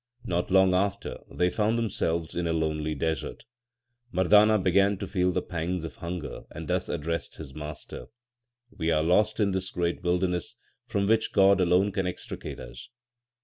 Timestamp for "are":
8.89-9.03